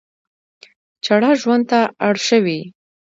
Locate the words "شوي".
2.27-2.59